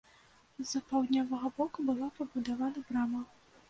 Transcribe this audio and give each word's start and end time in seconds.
З 0.69 0.81
паўднёвага 0.93 1.53
боку 1.61 1.79
была 1.93 2.11
пабудавана 2.19 2.79
брама. 2.91 3.27